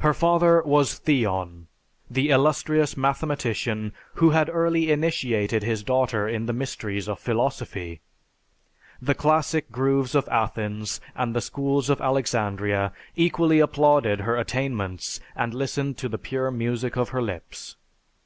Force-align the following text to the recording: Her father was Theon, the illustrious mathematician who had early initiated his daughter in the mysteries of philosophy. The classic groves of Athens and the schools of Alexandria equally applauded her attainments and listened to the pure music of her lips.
Her 0.00 0.12
father 0.12 0.60
was 0.62 0.98
Theon, 0.98 1.68
the 2.10 2.28
illustrious 2.28 2.94
mathematician 2.94 3.94
who 4.16 4.28
had 4.32 4.50
early 4.50 4.92
initiated 4.92 5.62
his 5.62 5.82
daughter 5.82 6.28
in 6.28 6.44
the 6.44 6.52
mysteries 6.52 7.08
of 7.08 7.18
philosophy. 7.18 8.02
The 9.00 9.14
classic 9.14 9.72
groves 9.72 10.14
of 10.14 10.28
Athens 10.28 11.00
and 11.14 11.34
the 11.34 11.40
schools 11.40 11.88
of 11.88 12.02
Alexandria 12.02 12.92
equally 13.14 13.60
applauded 13.60 14.20
her 14.20 14.36
attainments 14.36 15.20
and 15.34 15.54
listened 15.54 15.96
to 15.96 16.10
the 16.10 16.18
pure 16.18 16.50
music 16.50 16.98
of 16.98 17.08
her 17.08 17.22
lips. 17.22 17.76